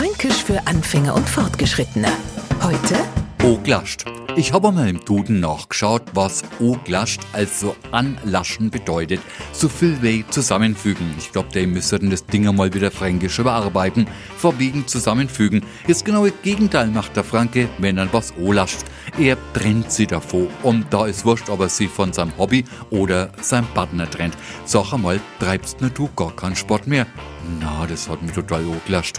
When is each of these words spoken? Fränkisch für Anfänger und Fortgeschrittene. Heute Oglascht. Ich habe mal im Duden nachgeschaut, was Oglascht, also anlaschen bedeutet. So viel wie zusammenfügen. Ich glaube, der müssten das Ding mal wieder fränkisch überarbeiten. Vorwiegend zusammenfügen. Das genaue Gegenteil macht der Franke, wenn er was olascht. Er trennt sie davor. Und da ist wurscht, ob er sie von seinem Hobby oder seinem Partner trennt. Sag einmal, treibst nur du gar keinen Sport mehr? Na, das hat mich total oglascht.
Fränkisch 0.00 0.44
für 0.44 0.66
Anfänger 0.66 1.14
und 1.14 1.28
Fortgeschrittene. 1.28 2.08
Heute 2.62 2.96
Oglascht. 3.44 4.06
Ich 4.34 4.54
habe 4.54 4.72
mal 4.72 4.88
im 4.88 5.04
Duden 5.04 5.40
nachgeschaut, 5.40 6.04
was 6.14 6.42
Oglascht, 6.58 7.20
also 7.34 7.76
anlaschen 7.90 8.70
bedeutet. 8.70 9.20
So 9.52 9.68
viel 9.68 10.00
wie 10.00 10.24
zusammenfügen. 10.30 11.14
Ich 11.18 11.32
glaube, 11.32 11.50
der 11.52 11.66
müssten 11.66 12.08
das 12.08 12.24
Ding 12.24 12.44
mal 12.56 12.72
wieder 12.72 12.90
fränkisch 12.90 13.40
überarbeiten. 13.40 14.06
Vorwiegend 14.38 14.88
zusammenfügen. 14.88 15.66
Das 15.86 16.02
genaue 16.02 16.30
Gegenteil 16.30 16.86
macht 16.86 17.14
der 17.14 17.24
Franke, 17.24 17.68
wenn 17.76 17.98
er 17.98 18.10
was 18.10 18.32
olascht. 18.40 18.80
Er 19.18 19.36
trennt 19.52 19.92
sie 19.92 20.06
davor. 20.06 20.46
Und 20.62 20.86
da 20.88 21.04
ist 21.04 21.26
wurscht, 21.26 21.50
ob 21.50 21.60
er 21.60 21.68
sie 21.68 21.88
von 21.88 22.14
seinem 22.14 22.32
Hobby 22.38 22.64
oder 22.88 23.32
seinem 23.42 23.66
Partner 23.74 24.10
trennt. 24.10 24.34
Sag 24.64 24.94
einmal, 24.94 25.20
treibst 25.40 25.82
nur 25.82 25.90
du 25.90 26.08
gar 26.16 26.34
keinen 26.34 26.56
Sport 26.56 26.86
mehr? 26.86 27.06
Na, 27.60 27.86
das 27.86 28.08
hat 28.08 28.22
mich 28.22 28.32
total 28.32 28.64
oglascht. 28.64 29.18